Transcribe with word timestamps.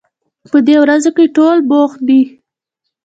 په 0.51 0.57
دې 0.67 0.75
ورځو 0.83 1.09
کې 1.17 1.25
ټول 1.35 1.57
بوخت 1.69 1.99
دي 2.07 2.21